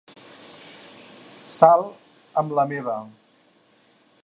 [1.57, 1.85] Sal
[2.43, 2.99] amb la meva.